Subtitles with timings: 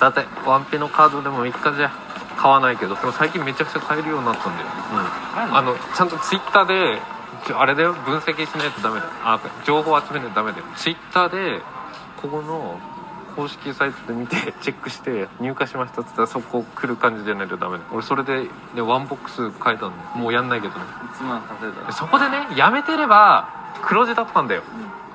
[0.00, 1.90] だってワンピのカードでも3日じゃ
[2.36, 4.66] 買わないけどでも最近めちゃくちゃ買えるようになったんだよ、
[5.46, 7.00] うん、あのちゃんとツイッターで
[7.54, 9.12] あれだよ分析しないとダメだよ。
[9.22, 10.64] あ情報集めないとダメだよ。
[10.76, 11.62] ツイッターで
[12.20, 12.78] ここの
[13.36, 17.90] 公式サイトで見て チェックして入荷しましたっつったらそこ来る感じじゃないとダメだよ。
[17.92, 20.84] 俺それで、ね、ワンボックス買えたんだよもうやんないけどね。
[21.18, 23.48] 1万稼いだでそこでねやめてれば
[23.82, 24.62] 黒字だったんだよ。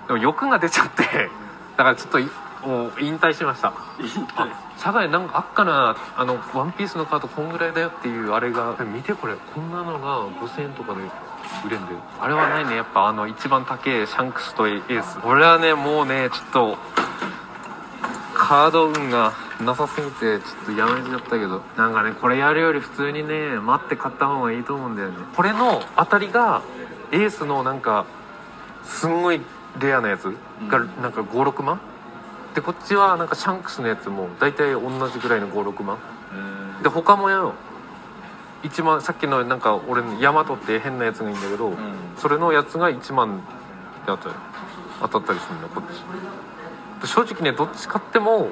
[0.08, 1.30] でも欲が出ちゃって。
[1.78, 2.30] だからちょっとい
[2.66, 3.74] もう引退しました。
[4.36, 8.76] あサザエなんかあっかなあのワンピースのカードこんぐらいだよっていうあれが。
[8.84, 9.36] 見てこれ。
[9.54, 11.02] こんなのが5000円とかで
[11.66, 12.00] 売れんだよ。
[12.20, 12.76] あれはないね。
[12.76, 15.20] やっぱあの一番高いシャンクスとエース。
[15.26, 16.78] 俺はねもうねちょっと
[18.34, 21.62] カード運がなさすぎてちょっとやめちゃったけど。
[21.78, 25.18] なんかねこれやるより普通にね待って買った方がいいと思うんだよね。
[25.36, 26.62] これの当たりが
[27.12, 28.06] エースのなんか
[28.84, 29.42] すんごい
[29.80, 30.24] レアなやつ
[30.68, 31.80] がなんか56万
[32.54, 35.98] でこっちはなんかシャンクスのやつも大体同じぐらいの56万。
[36.84, 37.54] で他もよ
[38.64, 41.76] 一番さっきのなんか俺のヤマトって変なやつがいいんだけど、ん。
[42.18, 43.44] それのやつが1万で
[44.08, 44.36] 当たる
[45.02, 47.02] 当たったりするんだよこっち。
[47.02, 48.50] で正直ねどっち買っても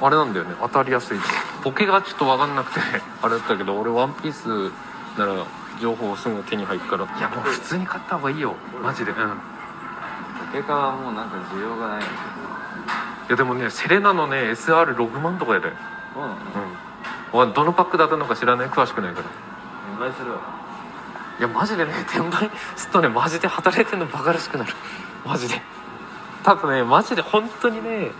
[0.00, 1.18] あれなんだよね当たりやすい
[1.62, 2.80] ボケがちょっと分かんなくて
[3.22, 4.72] あれだったけど俺ワンピース
[5.18, 5.44] なら
[5.80, 7.04] 情報すぐ手に入るから。
[7.04, 9.12] いやもう普通に買った方がいいよマジで。
[9.12, 9.40] うん
[10.52, 12.02] い結果はもうなんか需要がない
[13.28, 15.72] やでもねセレナのね SR6 万とかやで。
[16.14, 17.52] そうなのうん。
[17.54, 18.68] どのパックだったのか知らない？
[18.68, 19.26] 詳しくないから。
[19.96, 20.38] お願いするわ
[21.38, 24.72] いやマジでね転売するとねマジで働いてるのバカらしくなる。
[25.24, 25.60] マジで。
[26.44, 28.10] ただねマジで本当にね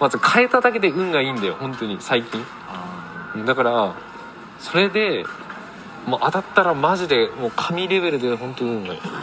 [0.00, 2.44] まず変えただけで運がいいんだよ本当に最近。
[2.68, 3.94] あだから
[4.58, 5.24] それで
[6.06, 9.00] もう当たったらマジでもう神レベルで本当に運がいい